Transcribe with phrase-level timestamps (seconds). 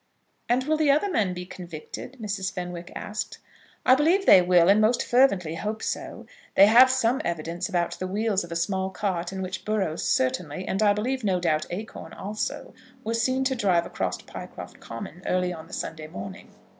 [0.49, 2.51] "And will the other men be convicted?" Mrs.
[2.51, 3.37] Fenwick asked.
[3.85, 6.25] "I believe they will, and most fervently hope so.
[6.55, 10.67] They have some evidence about the wheels of a small cart in which Burrows certainly,
[10.67, 15.53] and, I believe, no doubt Acorn also, were seen to drive across Pycroft Common early
[15.53, 16.49] on the Sunday morning.